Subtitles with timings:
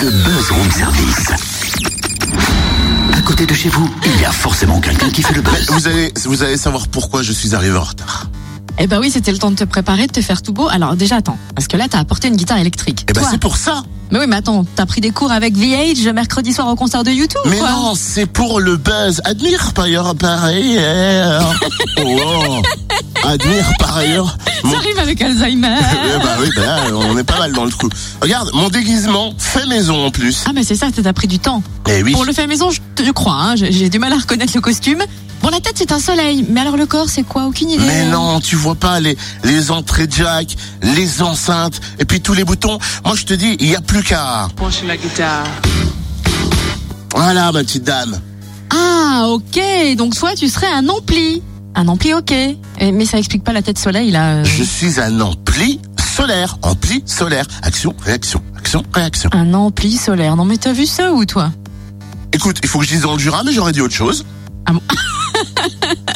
[0.00, 1.26] le buzz room service.
[3.12, 5.66] À côté de chez vous, il y a forcément quelqu'un qui fait le buzz.
[5.70, 8.26] Vous allez, vous allez savoir pourquoi je suis arrivé en retard.
[8.78, 10.68] Eh ben oui, c'était le temps de te préparer, de te faire tout beau.
[10.68, 13.06] Alors déjà, attends, parce que là, t'as apporté une guitare électrique.
[13.08, 13.82] Eh ben Toi- c'est pour ça.
[14.10, 17.10] Mais oui, mais attends, t'as pris des cours avec VH mercredi soir au concert de
[17.10, 19.20] YouTube Mais quoi non, c'est pour le buzz.
[19.24, 21.54] Admire par ailleurs, par ailleurs.
[22.00, 22.62] Oh,
[23.24, 24.36] admire par ailleurs.
[24.64, 25.76] Mon- Ça arrive avec Alzheimer.
[26.14, 27.88] Eh bah oui, bah là, on est pas mal dans le trou.
[28.20, 30.44] Regarde, mon déguisement fait maison en plus.
[30.46, 31.62] ah mais c'est ça, t'as pris du temps.
[31.88, 32.12] Eh oui.
[32.12, 35.02] Pour le fait maison, je, te- crois, hein, j'ai du mal à reconnaître le costume.
[35.42, 36.44] Bon, la tête, c'est un soleil.
[36.50, 37.46] Mais alors le corps, c'est quoi?
[37.46, 37.84] Aucune idée.
[37.86, 42.42] Mais non, tu vois pas les, les entrées jack, les enceintes, et puis tous les
[42.44, 42.78] boutons.
[43.04, 44.48] Moi, je te dis, il y a plus qu'à.
[44.56, 45.44] Brancher la guitare.
[47.14, 48.20] Voilà, ma petite dame.
[48.70, 49.60] Ah, ok.
[49.96, 51.42] Donc soit tu serais un ampli.
[51.78, 52.34] Un ampli, ok.
[52.80, 54.34] Mais ça explique pas la tête soleil, là.
[54.38, 54.44] euh.
[54.44, 55.80] Je suis un ampli
[56.16, 56.58] solaire.
[56.62, 57.46] Ampli solaire.
[57.62, 59.30] Action, réaction, action, réaction.
[59.32, 60.34] Un ampli solaire.
[60.34, 61.52] Non mais t'as vu ça ou toi?
[62.32, 64.26] Écoute, il faut que je dise dans le Jura, mais j'aurais dit autre chose.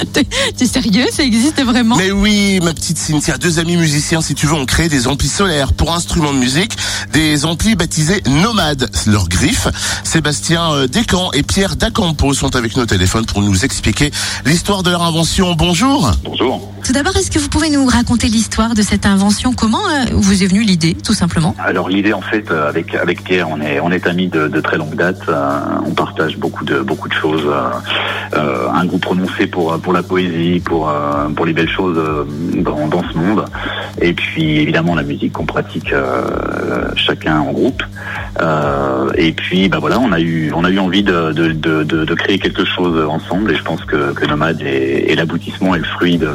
[0.57, 1.97] T'es sérieux Ça existe vraiment?
[1.97, 5.29] Mais oui, ma petite Cynthia, deux amis musiciens, si tu veux, ont créé des amplis
[5.29, 6.77] solaires pour instruments de musique,
[7.13, 8.91] des amplis baptisés nomades.
[9.07, 9.69] Leur griffe,
[10.05, 14.11] Sébastien euh, Descamps et Pierre Dacampo sont avec nos téléphones pour nous expliquer
[14.45, 15.55] l'histoire de leur invention.
[15.55, 16.11] Bonjour.
[16.25, 16.69] Bonjour.
[16.85, 19.53] Tout d'abord, est-ce que vous pouvez nous raconter l'histoire de cette invention?
[19.53, 21.55] Comment euh, vous est venue l'idée, tout simplement?
[21.59, 24.61] Alors l'idée en fait euh, avec avec Pierre, on est on est amis de, de
[24.61, 25.21] très longue date.
[25.29, 27.43] euh, on partage beaucoup de beaucoup de choses.
[28.35, 32.25] euh, un goût prononcé pour pour la poésie, pour euh, pour les belles choses euh,
[32.63, 33.45] dans ce monde.
[34.01, 37.83] Et puis évidemment la musique qu'on pratique euh, chacun en groupe.
[39.17, 42.39] Et puis bah voilà, on a eu on a eu envie de, de- de créer
[42.39, 43.53] quelque chose ensemble.
[43.53, 46.31] Et je pense que que Nomade est, est l'aboutissement et le fruit de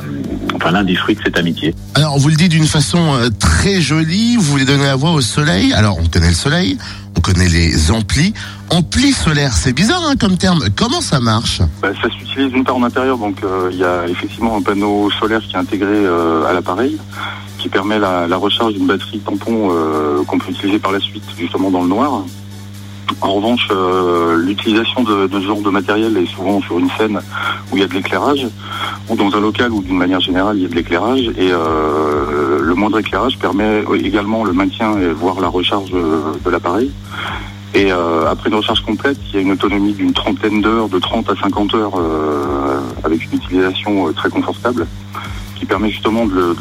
[0.68, 1.74] enfin l'un des fruits de cette amitié.
[1.96, 5.12] Alors, on vous le dit d'une façon euh, très jolie, vous voulez donner la voix
[5.12, 5.74] au soleil?
[5.74, 6.78] Alors, on connaît le soleil,
[7.16, 8.34] on connaît les amplis.
[8.70, 10.66] Ampli solaire, c'est bizarre hein, comme terme.
[10.76, 11.62] Comment ça marche?
[11.82, 15.10] Bah, ça s'utilise d'une part en intérieur, donc euh, il y a effectivement un panneau
[15.20, 16.98] solaire qui est intégré euh, à l'appareil,
[17.60, 21.24] qui permet la, la recharge d'une batterie tampon euh, qu'on peut utiliser par la suite,
[21.38, 22.24] justement dans le noir.
[23.22, 27.20] En revanche, euh, l'utilisation de, ce genre de matériel est souvent sur une scène
[27.72, 28.48] où il y a de l'éclairage,
[29.10, 32.60] ou dans un local où d'une manière générale il y a de l'éclairage, et euh,
[32.62, 36.92] le moindre éclairage permet également le maintien et voire la recharge euh, de l'appareil.
[37.74, 41.30] Et après une recharge complète, il y a une autonomie d'une trentaine d'heures, de 30
[41.30, 41.94] à 50 heures,
[43.04, 44.88] avec une utilisation très confortable,
[45.56, 46.56] qui permet justement de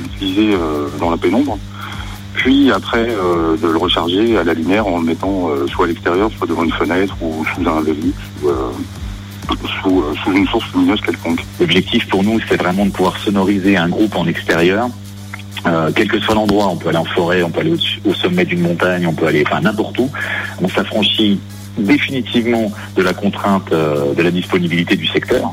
[0.00, 0.56] l'utiliser
[1.00, 1.58] dans la pénombre.
[2.40, 5.88] Puis après, euh, de le recharger à la lumière en le mettant euh, soit à
[5.88, 11.02] l'extérieur, soit devant une fenêtre ou sous un Velux, ou euh, sous, une source lumineuse
[11.02, 11.44] quelconque.
[11.60, 14.88] L'objectif pour nous, c'est vraiment de pouvoir sonoriser un groupe en extérieur.
[15.94, 17.74] Quel que soit l'endroit, on peut aller en forêt, on peut aller
[18.06, 20.08] au, sommet d'une montagne, on peut aller n'importe où.
[20.62, 21.38] On s'affranchit
[21.76, 25.52] définitivement de la contrainte de la disponibilité du secteur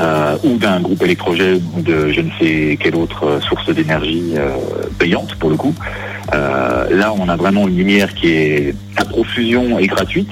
[0.00, 4.34] euh, ou d'un groupe électrogène ou de je ne sais quelle autre euh, source d'énergie
[4.36, 4.56] euh,
[4.98, 5.74] payante pour le coup.
[6.32, 10.30] Euh, là, on a vraiment une lumière qui est à profusion et gratuite,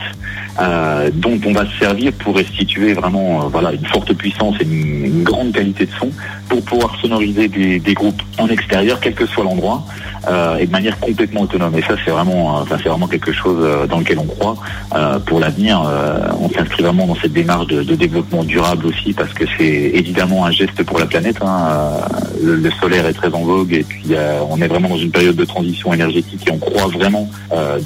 [0.60, 4.64] euh, dont on va se servir pour restituer vraiment euh, voilà une forte puissance et
[4.64, 6.10] une, une grande qualité de son
[6.48, 9.84] pour pouvoir sonoriser des, des groupes en extérieur, quel que soit l'endroit,
[10.28, 11.74] euh, et de manière complètement autonome.
[11.76, 14.56] Et ça, c'est vraiment, euh, enfin, c'est vraiment quelque chose euh, dans lequel on croit
[14.94, 15.82] euh, pour l'avenir.
[15.86, 19.64] euh, on s'inscrit vraiment dans cette démarche de, de développement durable aussi, parce que c'est
[19.94, 21.36] évidemment un geste pour la planète.
[21.42, 21.68] hein.
[21.70, 21.98] Euh,
[22.42, 24.14] le, le solaire est très en vogue, et puis
[24.48, 27.30] on est vraiment dans une période de transition énergétique, et on croit vraiment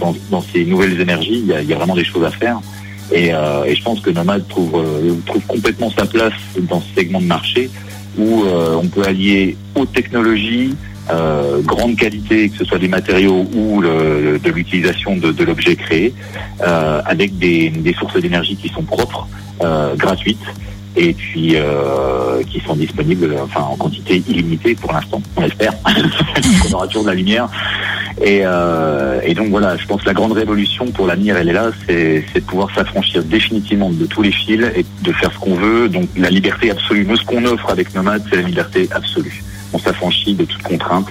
[0.01, 1.41] dans, dans ces nouvelles énergies.
[1.45, 2.59] Il y, a, il y a vraiment des choses à faire.
[3.13, 4.83] Et, euh, et je pense que Nomad trouve,
[5.27, 6.33] trouve complètement sa place
[6.63, 7.71] dans ce segment de marché
[8.19, 10.75] où euh, on peut allier haute technologie,
[11.11, 16.13] euh, grande qualité, que ce soit des matériaux ou de l'utilisation de, de l'objet créé,
[16.67, 19.29] euh, avec des, des sources d'énergie qui sont propres,
[19.63, 20.39] euh, gratuites,
[20.97, 25.73] et puis euh, qui sont disponibles enfin, en quantité illimitée pour l'instant, on espère.
[26.69, 27.49] on aura toujours de la lumière.
[28.23, 31.53] Et, euh, et donc voilà, je pense que la grande révolution pour l'avenir, elle est
[31.53, 35.39] là, c'est c'est de pouvoir s'affranchir définitivement de tous les fils et de faire ce
[35.39, 35.89] qu'on veut.
[35.89, 37.05] Donc la liberté absolue.
[37.07, 39.43] Nous, ce qu'on offre avec Nomad, c'est la liberté absolue.
[39.77, 41.09] On s'affranchit de toute contrainte.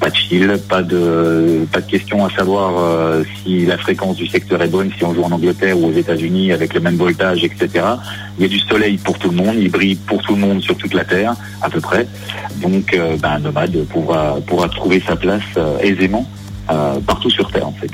[0.00, 4.26] Pas de fil, pas de pas de question à savoir euh, si la fréquence du
[4.26, 7.44] secteur est bonne, si on joue en Angleterre ou aux États-Unis avec le même voltage,
[7.44, 7.68] etc.
[8.36, 10.60] Il y a du soleil pour tout le monde, il brille pour tout le monde
[10.62, 12.08] sur toute la Terre, à peu près.
[12.56, 16.28] Donc, euh, ben, un nomade pourra pourra trouver sa place euh, aisément
[17.06, 17.90] partout sur Terre, en fait.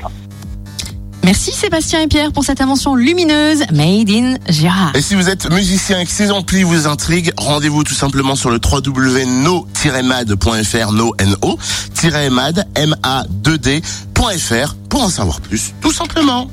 [1.25, 4.95] Merci Sébastien et Pierre pour cette invention lumineuse made in Gérard.
[4.95, 8.51] Et si vous êtes musicien et que ces amplis vous intriguent, rendez-vous tout simplement sur
[8.51, 11.57] le www.no-mad.fr, no, no,
[12.29, 16.47] mad, m a 2 d.fr pour en savoir plus, tout simplement.